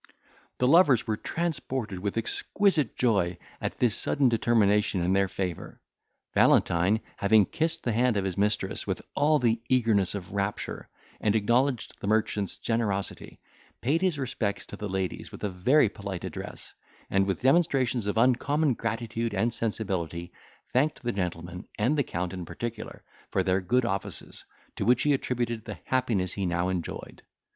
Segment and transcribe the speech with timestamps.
[0.57, 5.79] The lovers were transported with exquisite joy at this sudden determination in their favour.
[6.33, 11.35] Valentine, having kissed the hand of his mistress with all the eagerness of rapture, and
[11.35, 13.39] acknowledged the merchant's generosity,
[13.79, 16.73] paid his respects to the ladies with a very polite address,
[17.11, 20.31] and with demonstrations of uncommon gratitude and sensibility,
[20.73, 24.45] thanked the gentlemen, and the Count in particular, for their good offices,
[24.75, 27.21] to which he attributed the happiness he now enjoyed.